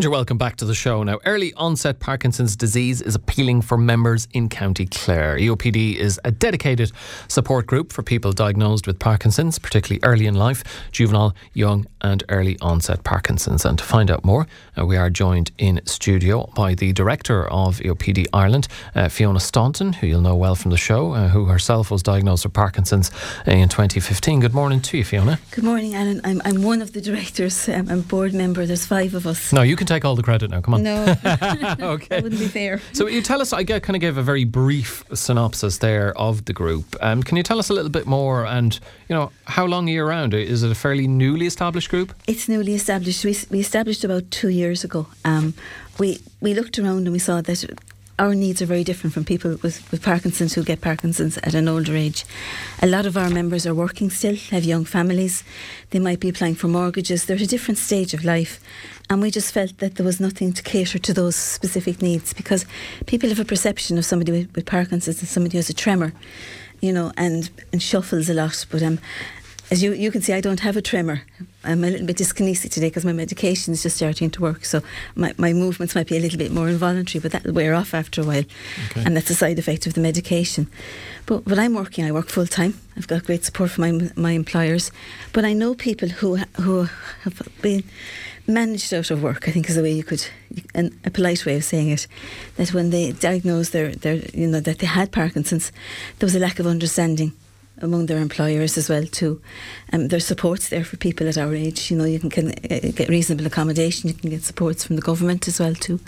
[0.00, 1.02] You're welcome back to the show.
[1.02, 5.36] Now, early onset Parkinson's disease is appealing for members in County Clare.
[5.36, 6.92] EOPD is a dedicated
[7.26, 12.56] support group for people diagnosed with Parkinson's, particularly early in life, juvenile, young, and early
[12.60, 13.64] onset Parkinson's.
[13.64, 14.46] And to find out more,
[14.78, 19.94] uh, we are joined in studio by the director of EOPD Ireland, uh, Fiona Staunton,
[19.94, 23.10] who you'll know well from the show, uh, who herself was diagnosed with Parkinson's
[23.48, 24.38] uh, in 2015.
[24.38, 25.40] Good morning to you, Fiona.
[25.50, 26.20] Good morning, Alan.
[26.22, 27.68] I'm, I'm one of the directors.
[27.68, 28.64] Um, I'm a board member.
[28.64, 29.52] There's five of us.
[29.52, 30.60] No, you can take all the credit now.
[30.60, 30.82] Come on.
[30.82, 32.06] No, okay.
[32.08, 32.80] that wouldn't be fair.
[32.92, 36.44] So you tell us, I get, kind of gave a very brief synopsis there of
[36.44, 36.96] the group.
[37.00, 39.92] Um, can you tell us a little bit more and, you know, how long are
[39.92, 40.34] you around?
[40.34, 42.14] Is it a fairly newly established group?
[42.26, 43.24] It's newly established.
[43.24, 45.06] We, we established about two years ago.
[45.24, 45.54] Um,
[45.98, 47.64] we, we looked around and we saw that
[48.18, 51.68] our needs are very different from people with, with Parkinson's who get Parkinson's at an
[51.68, 52.24] older age.
[52.82, 55.44] A lot of our members are working still, have young families.
[55.90, 57.24] They might be applying for mortgages.
[57.24, 58.60] They're at a different stage of life.
[59.08, 62.66] And we just felt that there was nothing to cater to those specific needs because
[63.06, 66.12] people have a perception of somebody with, with Parkinson's as somebody who has a tremor,
[66.80, 68.66] you know, and, and shuffles a lot.
[68.70, 68.98] But um,
[69.70, 71.22] as you, you can see, I don't have a tremor.
[71.62, 74.64] I'm a little bit dyskinetic today because my medication is just starting to work.
[74.64, 74.82] So
[75.14, 78.22] my, my movements might be a little bit more involuntary, but that'll wear off after
[78.22, 78.44] a while.
[78.90, 79.04] Okay.
[79.04, 80.68] And that's a side effect of the medication.
[81.26, 82.78] But when I'm working, I work full time.
[82.96, 84.90] I've got great support from my, my employers.
[85.32, 86.88] But I know people who, who
[87.24, 87.84] have been
[88.46, 90.26] managed out of work, I think is the way you could,
[90.74, 92.06] and a polite way of saying it,
[92.56, 95.70] that when they diagnosed their, their, you know, that they had Parkinson's,
[96.18, 97.34] there was a lack of understanding
[97.80, 99.40] among their employers as well too.
[99.92, 101.90] Um, there's supports there for people at our age.
[101.90, 104.08] You know, you can, can uh, get reasonable accommodation.
[104.08, 106.00] You can get supports from the government as well too.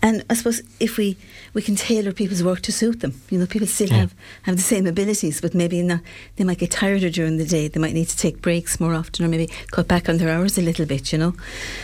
[0.00, 1.16] And I suppose if we,
[1.54, 3.96] we can tailor people's work to suit them, you know, people still Yeah.
[3.96, 6.00] have, have the same abilities, but maybe not,
[6.36, 7.66] they might get tireder during the day.
[7.66, 10.56] They might need to take breaks more often or maybe cut back on their hours
[10.56, 11.34] a little bit, you know.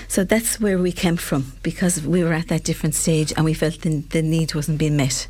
[0.06, 3.52] So that's where we came from because we were at that different stage and we
[3.54, 5.26] felt the, the need wasn't being met.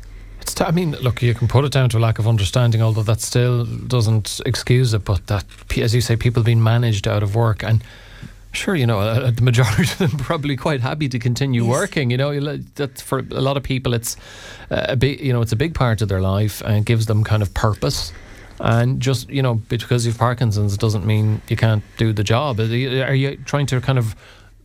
[0.53, 3.03] T- I mean, look, you can put it down to a lack of understanding, although
[3.03, 5.03] that still doesn't excuse it.
[5.05, 5.45] But that,
[5.77, 7.83] as you say, people being managed out of work, and
[8.53, 11.71] sure, you know, uh, the majority of them are probably quite happy to continue Yes.
[11.71, 12.11] working.
[12.11, 14.17] You know, that for a lot of people, it's
[14.69, 17.23] uh, a big, you know, it's a big part of their life and gives them
[17.23, 18.13] kind of purpose.
[18.59, 22.59] And just you know, because you've Parkinson's doesn't mean you can't do the job.
[22.61, 24.15] Are you trying to kind of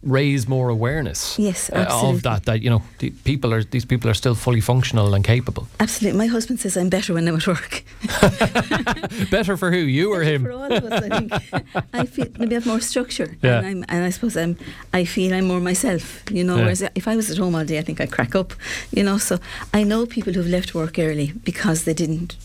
[0.03, 1.39] raise more awareness?
[1.39, 2.17] Yes, uh, absolutely.
[2.17, 2.45] of that.
[2.45, 5.69] That you know, the people are these people are still fully functional and capable.
[5.79, 6.19] Absolutely.
[6.19, 7.85] My husband says I'm better when I'm at work.
[9.31, 9.79] Better for who?
[9.79, 10.45] You or him?
[10.45, 11.85] For all of us, I think.
[11.93, 13.37] I feel maybe I have more structure.
[13.43, 13.59] Yeah.
[13.59, 14.57] And, I'm, and I suppose I'm,
[14.93, 16.57] I feel I'm more myself, you know.
[16.57, 16.63] Yeah.
[16.63, 18.55] Whereas if I was at home all day, I think I'd crack up,
[18.91, 19.19] you know.
[19.19, 19.39] So
[19.75, 22.37] I know people who've left work early because they didn't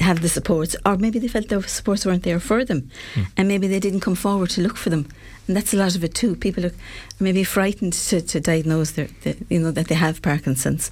[0.00, 3.22] have the supports, or maybe they felt their supports weren't there for them, Hmm.
[3.36, 5.06] and maybe they didn't come forward to look for them.
[5.46, 6.36] And that's a lot of it too.
[6.36, 6.72] People are
[7.20, 10.90] maybe frightened to, to diagnose their, the, you know, that they have Parkinson's.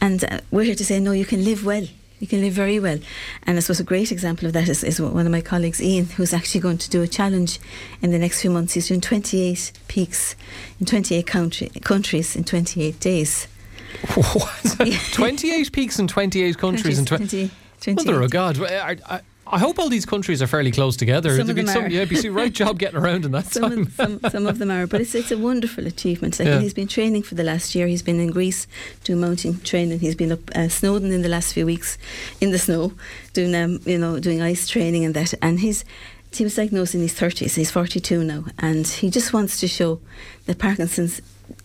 [0.00, 1.86] And uh, we're here to say, no, you can live well.
[2.18, 2.98] You can live very well.
[3.42, 6.06] And I suppose a great example of that is, is one of my colleagues, Ian,
[6.06, 7.58] who's actually going to do a challenge
[8.00, 8.74] in the next few months.
[8.74, 10.36] He's doing 28 peaks
[10.80, 13.48] in 28 country, countries in 28 days.
[14.14, 14.76] What?
[15.12, 17.26] 28 peaks in 28 countries and 20.
[17.26, 17.50] 20, 28.
[17.86, 18.60] Mother of God.
[18.62, 21.30] I, I, I hope all these countries are fairly close together.
[21.30, 21.88] Some It'd of be them are.
[21.88, 23.80] yeah, it'd be right job getting around in that some time.
[23.82, 26.38] of, some, some of them are, but it's, it's a wonderful achievement.
[26.38, 26.60] Like, Yeah.
[26.60, 27.86] He's been training for the last year.
[27.86, 28.66] He's been in Greece
[29.04, 29.98] doing mountain training.
[29.98, 31.98] He's been up uh, Snowdon in the last few weeks
[32.40, 32.92] in the snow,
[33.34, 35.34] doing um, you know doing ice training and that.
[35.42, 35.84] And he's
[36.32, 37.56] he was diagnosed in his thirties.
[37.56, 40.00] He's forty two now, and he just wants to show
[40.46, 41.20] that Parkinson's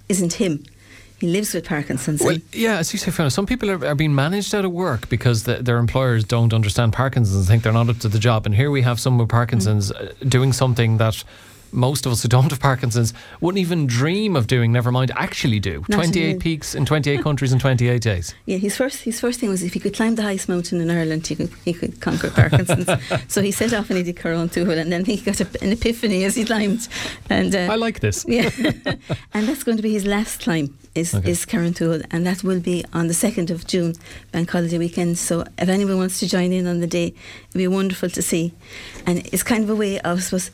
[0.10, 0.64] isn't him.
[1.20, 2.22] He lives with Parkinson's.
[2.22, 4.72] Well, and yeah, as you say, Fiona, some people are, are being managed out of
[4.72, 8.20] work because the, their employers don't understand Parkinson's and think they're not up to the
[8.20, 8.46] job.
[8.46, 11.24] And here we have someone with Parkinson's uh, doing something that
[11.78, 15.60] most of us who don't have Parkinson's wouldn't even dream of doing, never mind actually
[15.60, 15.86] do.
[15.88, 16.40] Not 28 even.
[16.40, 18.34] peaks in 28 countries in 28 days.
[18.48, 20.90] Yeah, his first his first thing was if he could climb the highest mountain in
[20.90, 22.90] Ireland, he could he could conquer Parkinson's.
[23.28, 26.24] so he set off and he did Carrauntoohil, and then he got a, an epiphany
[26.24, 26.88] as he climbed.
[27.30, 28.26] And uh, I like this.
[28.38, 28.50] yeah,
[29.34, 31.30] and that's going to be his last climb is Okay.
[31.32, 33.94] is Carrauntoohil, and that will be on the second of June,
[34.32, 35.18] Bank Holiday weekend.
[35.18, 37.08] So if anyone wants to join in on the day,
[37.50, 38.54] it'd be wonderful to see.
[39.06, 40.52] And it's kind of a way of I suppose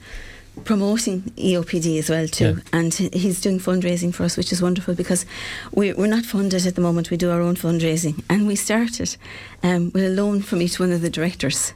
[0.63, 2.55] promoting EOPD as well too.
[2.57, 2.79] Yeah.
[2.79, 5.25] And he's doing fundraising for us, which is wonderful because
[5.71, 7.11] we, we're not funded at the moment.
[7.11, 9.15] We do our own fundraising, and we started
[9.61, 11.73] um, with a loan from each one of the directors.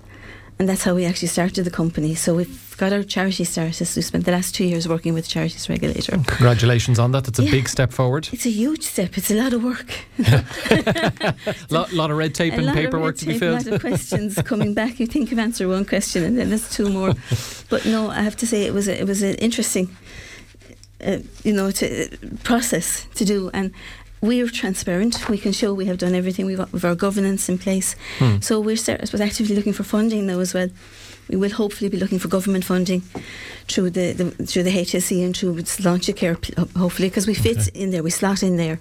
[0.60, 2.16] And that's how we actually started the company.
[2.16, 3.96] So we've got our charity status.
[3.96, 6.14] We spent the last two years working with the Charities Regulator.
[6.26, 7.26] Congratulations on that.
[7.26, 7.52] That's a Yeah.
[7.52, 8.28] big step forward.
[8.32, 9.18] It's a huge step.
[9.18, 9.94] It's a lot of work.
[11.70, 13.62] lot, lot of red tape a and paperwork to be filled.
[13.68, 15.00] A lot of questions coming back.
[15.00, 17.14] You think you've answered one question and then there's two more.
[17.70, 19.96] But no, I have to say it was a, it was an interesting
[21.06, 22.08] uh, you know, to uh,
[22.44, 23.72] process to do and.
[24.22, 25.30] We're transparent.
[25.30, 26.46] We can show we have done everything.
[26.46, 27.96] We've got with our governance in place.
[28.18, 28.40] Hmm.
[28.42, 30.70] So we're suppose, actively looking for funding now as well.
[31.30, 33.02] We will hopefully be looking for government funding
[33.68, 36.38] through the, the through the HSE and through its Sláintecare,
[36.78, 37.72] hopefully, because we fit Okay.
[37.84, 38.80] in there, we slot in there.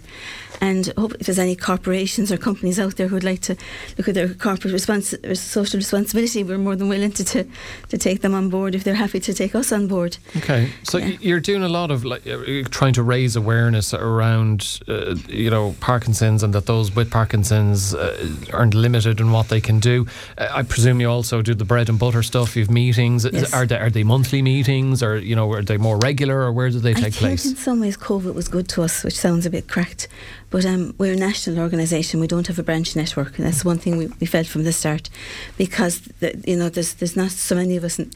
[0.58, 3.56] And hope if there's any corporations or companies out there who'd like to
[3.98, 7.44] look at their corporate respons- social responsibility, we're more than willing to, to
[7.90, 10.16] to take them on board if they're happy to take us on board.
[10.38, 11.16] Okay, so Yeah.
[11.20, 12.38] you're doing a lot of like uh,
[12.70, 18.16] trying to raise awareness around, uh, you know, Parkinson's and that those with Parkinson's uh,
[18.52, 20.06] aren't limited in what they can do.
[20.38, 22.35] Uh, I presume you also do the bread and butter stuff.
[22.44, 23.24] You've meetings.
[23.24, 23.52] Yes.
[23.52, 26.70] Are they are they monthly meetings or you know are they more regular or where
[26.70, 27.46] do they I take think place?
[27.46, 30.08] in some ways COVID was good to us, which sounds a bit cracked.
[30.50, 32.20] But um, we're a national organisation.
[32.20, 34.72] We don't have a branch network, and that's one thing we, we felt from the
[34.72, 35.10] start,
[35.56, 37.98] because the, you know there's there's not so many of us.
[37.98, 38.14] And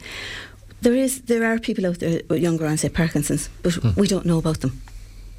[0.81, 3.89] there is there are people out there with younger onset Parkinson's, but Hmm.
[3.99, 4.71] we don't know about them.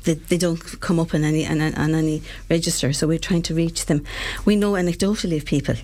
[0.05, 3.55] They, they don't come up on any on, on any register, so we're trying to
[3.55, 4.05] reach them.
[4.45, 5.77] We know anecdotally of people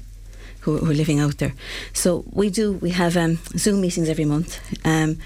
[0.69, 1.55] who, who are living out there.
[1.93, 2.73] So we do.
[2.73, 4.61] We have um, Zoom meetings every month.
[4.85, 5.19] Um,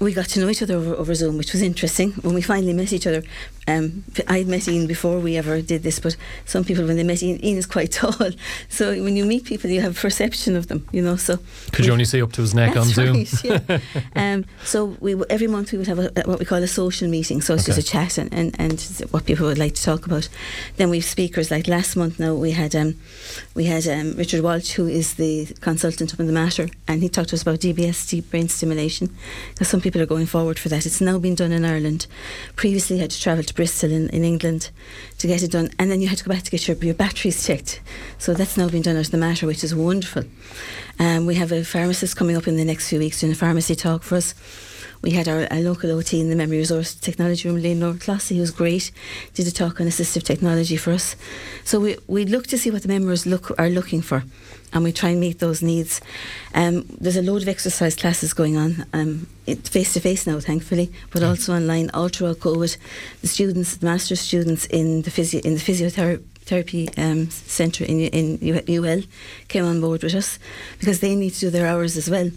[0.00, 2.12] we got to know each other over, over Zoom, which was interesting.
[2.24, 3.22] When we finally met each other,
[3.66, 7.22] um, I'd met Ian before we ever did this, but some people, when they met
[7.22, 8.30] Ian, Ian is quite tall.
[8.68, 11.16] So when you meet people, you have a perception of them, you know.
[11.16, 11.38] So
[11.72, 13.16] Could you only see up to his neck on Zoom?
[13.16, 13.78] right, yeah.
[14.16, 17.40] um, so we every month we would have a, what we call a social meeting.
[17.40, 17.74] So it's Okay.
[17.76, 18.80] just a chat and, and, and
[19.10, 20.28] what people would like to talk about.
[20.76, 21.50] Then we have speakers.
[21.50, 22.94] Like last month, now we had um,
[23.54, 27.30] we had um, Richard Walsh, who is the consultant on the Mater, and he talked
[27.30, 29.14] to us about DBS, deep brain stimulation,
[29.52, 30.84] because some people are going forward for that.
[30.86, 32.06] It's now been done in Ireland.
[32.56, 34.70] Previously, had to travel to Bristol in, in England
[35.18, 36.94] to get it done, and then you had to go back to get your, your
[36.94, 37.80] batteries checked.
[38.18, 40.24] So that's now been done out of the Mater, which is wonderful.
[40.98, 43.74] Um, we have a pharmacist coming up in the next few weeks doing a pharmacy
[43.74, 44.34] talk for us.
[45.02, 48.40] We had our, our local OT in the Memory Resource Technology Room, Leonor Clossy, who
[48.40, 48.90] was great,
[49.34, 51.16] did a talk on assistive technology for us.
[51.64, 54.24] So we, we look to see what the members look are looking for
[54.72, 56.00] and we try and meet those needs.
[56.54, 60.92] Um, there's a load of exercise classes going on, um, face to face now, thankfully,
[61.12, 61.90] but also online.
[61.94, 62.76] All throughout COVID,
[63.20, 68.00] the students, the master's students in the physio in the physiotherapy therapy um, centre in
[68.00, 68.38] in
[68.68, 69.02] UL
[69.48, 70.38] came on board with us
[70.78, 72.30] because they need to do their hours as well.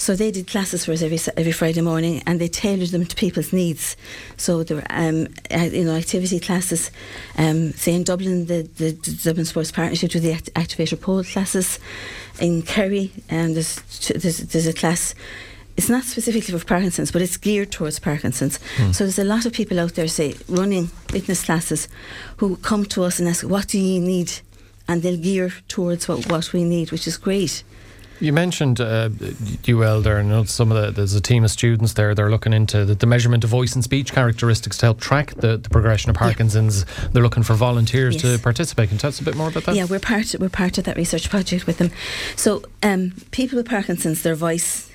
[0.00, 3.14] So they did classes for us every every Friday morning, and they tailored them to
[3.14, 3.96] people's needs.
[4.38, 6.90] So there were, um, you know, activity classes.
[7.36, 11.22] Um, say in Dublin, the, the, the Dublin Sports Partnership do the act- activator pole
[11.22, 11.78] classes.
[12.40, 13.76] In Kerry, um, there's,
[14.08, 15.14] there's there's a class.
[15.76, 18.58] It's not specifically for Parkinson's, but it's geared towards Parkinson's.
[18.92, 21.88] So there's a lot of people out there, say, running fitness classes,
[22.38, 24.32] who come to us and ask, "What do you need?"
[24.88, 27.64] And they'll gear towards what, what we need, which is great.
[28.20, 29.08] You mentioned uh,
[29.68, 32.14] UL there, and some of the there's a team of students there.
[32.14, 35.56] They're looking into the, the measurement of voice and speech characteristics to help track the,
[35.56, 36.84] the progression of Parkinson's.
[37.12, 38.88] They're looking for volunteers to participate.
[38.90, 39.74] Can you tell us a bit more about that?
[39.74, 41.90] Yeah, we're part we're part of that research project with them.
[42.36, 44.90] So um, people with Parkinson's, their voice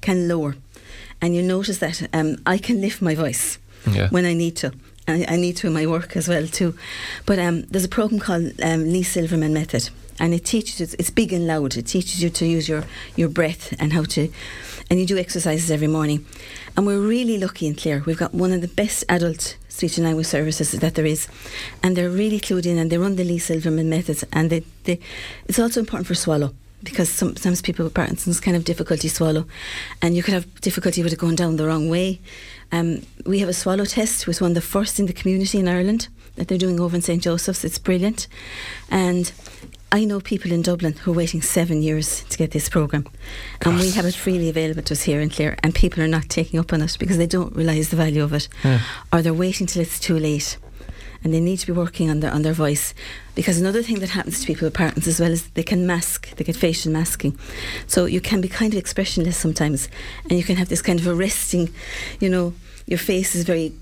[0.00, 0.56] can lower,
[1.20, 4.08] and you notice that um, I can lift my voice Yeah.
[4.08, 4.72] when I need to.
[5.06, 6.76] And I need to in my work as well too.
[7.26, 10.96] But um, there's a program called um, Lee Silverman Method, and it teaches you.
[10.98, 11.76] It's big and loud.
[11.76, 12.84] It teaches you to use your
[13.16, 14.30] your breath and how to,
[14.90, 16.26] and you do exercises every morning.
[16.76, 18.02] And we're really lucky in Clare.
[18.06, 21.28] We've got one of the best adult speech and language services that there is,
[21.82, 24.24] and they're really clued in and they run the Lee Silverman methods.
[24.32, 24.98] And they, they
[25.46, 29.46] it's also important for swallow because sometimes people with Parkinson's kind of difficulty swallow,
[30.00, 32.20] and you could have difficulty with it going down the wrong way.
[32.72, 35.58] Um, we have a swallow test, which was one of the first in the community
[35.58, 37.64] in Ireland that they're doing over in St Joseph's.
[37.64, 38.26] It's brilliant,
[38.90, 39.30] and
[39.94, 43.06] I know people in Dublin who are waiting seven years to get this program,
[43.60, 46.30] and we have it freely available to us here in Clare, and people are not
[46.30, 48.80] taking up on it because they don't realise the value of it, Yeah.
[49.12, 50.56] or they're waiting till it's too late.
[51.24, 52.94] And they need to be working on their on their voice.
[53.36, 56.34] Because another thing that happens to people with Parkinson's as well is they can mask
[56.36, 57.38] they get facial masking.
[57.86, 59.88] So you can be kind of expressionless sometimes
[60.28, 61.68] and you can have this kind of arresting
[62.18, 62.54] you know
[62.86, 63.72] your face is very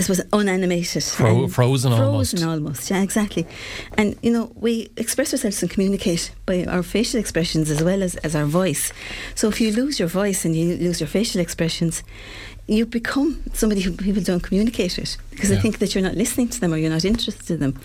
[0.00, 2.30] I suppose unanimated Fro- and frozen almost.
[2.32, 3.46] frozen almost yeah exactly
[3.98, 8.16] and you know we express ourselves and communicate by our facial expressions as well as,
[8.16, 8.94] as our voice
[9.34, 12.02] so if you lose your voice and you lose your facial expressions
[12.70, 15.56] you become somebody who people don't communicate with because Yeah.
[15.56, 17.80] they think that you're not listening to them or you're not interested in them.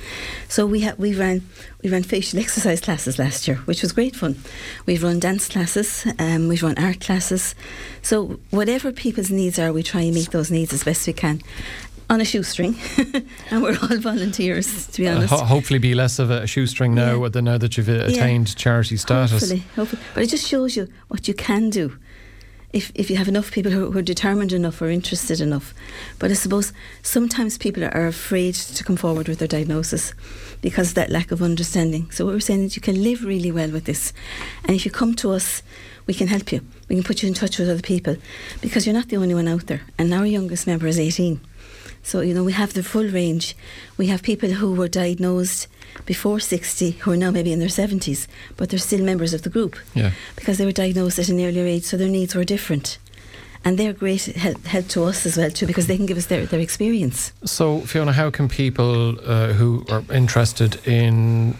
[0.48, 1.42] So we ha- we ran
[1.84, 4.36] we ran facial exercise classes last year, which was great fun.
[4.86, 7.56] We've run dance classes, um, we've run art classes.
[8.04, 11.42] So whatever people's needs are, we try and meet those needs as best we can.
[12.08, 12.76] On a shoestring,
[13.50, 15.34] and we're all volunteers, to be Uh, honest.
[15.34, 17.30] ho- hopefully, be less of a shoestring now Yeah.
[17.30, 18.06] than now that you've uh, Yeah.
[18.10, 19.32] attained charity status.
[19.32, 20.02] Hopefully, hopefully.
[20.14, 21.98] But it just shows you what you can do
[22.76, 25.74] if, if you have enough people who, who, are determined enough or interested enough.
[26.20, 30.14] But I suppose sometimes people are afraid to come forward with their diagnosis
[30.62, 32.12] because of that lack of understanding.
[32.12, 34.12] So what we're saying is you can live really well with this.
[34.66, 35.64] And if you come to us,
[36.06, 36.66] we can help you.
[36.90, 38.18] We can put you in touch with other people
[38.60, 39.82] because you're not the only one out there.
[39.98, 41.40] And our youngest member is 18.
[42.04, 43.56] So, you know, we have the full range.
[43.98, 45.68] We have people who were diagnosed
[46.06, 48.28] before 60 who are now maybe in their 70s,
[48.58, 50.12] but they're still members of the group yeah.
[50.36, 52.98] because they were diagnosed at an earlier age, so their needs were different.
[53.64, 56.28] And they're great help, help to us as well too because they can give us
[56.28, 57.34] their, their experience.
[57.46, 61.56] So Fiona, how can people uh, who are interested in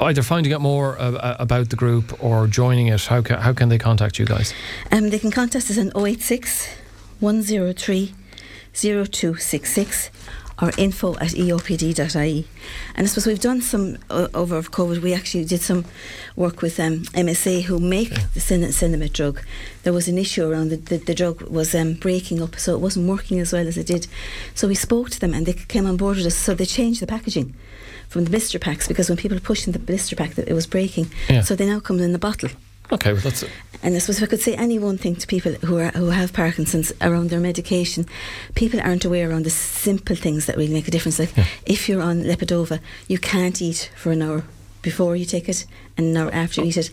[0.00, 3.68] either finding out more uh, about the group or joining it, how can, how can
[3.68, 4.54] they contact you guys?
[4.90, 6.68] Um, they can contact us on 086
[7.20, 8.14] 103
[8.72, 10.10] 0266
[10.60, 12.46] or info at eopd.ie.
[12.94, 15.02] And I suppose we've done some uh, over COVID.
[15.02, 15.84] We actually did some
[16.36, 18.22] work with um, MSA who make okay.
[18.34, 19.40] the Sinemet drug.
[19.82, 22.80] There was an issue around the, the, the drug was um, breaking up, so it
[22.80, 24.06] wasn't working as well as it did.
[24.54, 26.36] So we spoke to them and they came on board with us.
[26.36, 27.54] So they changed the packaging
[28.08, 31.10] from the blister packs because when people were pushing the blister pack, it was breaking.
[31.28, 31.40] Yeah.
[31.40, 32.50] So they now come in the bottle.
[32.92, 33.50] Okay, well that's it.
[33.82, 36.10] And I suppose if I could say any one thing to people who are who
[36.10, 38.06] have Parkinson's around their medication,
[38.54, 41.18] people aren't aware around the simple things that really make a difference.
[41.18, 41.46] Like yeah.
[41.66, 44.44] if you're on Levodopa, you can't eat for an hour
[44.82, 45.64] before you take it
[45.96, 46.90] and an hour after you eat it.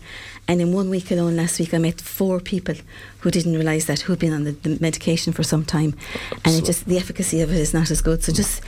[0.48, 2.74] And in one week alone, last week, I met four people
[3.20, 5.94] who didn't realise that, who'd been on the, the medication for some time,
[6.44, 8.24] and so it just the efficacy of it is not as good.
[8.24, 8.62] So just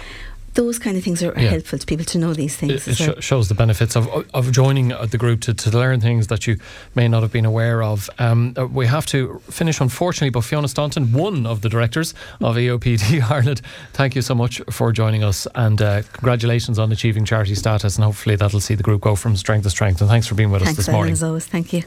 [0.54, 1.50] those kind of things are, yeah.
[1.50, 2.86] helpful to people to know these things.
[2.86, 6.26] It, it sh- shows the benefits of of joining the group to, to learn things
[6.26, 6.58] that you
[6.94, 8.10] may not have been aware of.
[8.18, 12.56] Um, uh, we have to finish, unfortunately, but Fiona Staunton, one of the directors of
[12.56, 17.54] EOPD Ireland, thank you so much for joining us and uh, congratulations on achieving charity
[17.54, 17.96] status.
[17.96, 20.00] And hopefully that'll see the group go from strength to strength.
[20.00, 21.12] And thanks for being with thanks us this morning.
[21.12, 21.82] As always, thank you.